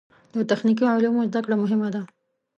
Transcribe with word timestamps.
د 0.33 0.35
تخنیکي 0.51 0.85
علومو 0.93 1.27
زده 1.29 1.39
کړه 1.45 1.55
مهمه 1.63 1.89
ده. 1.95 2.01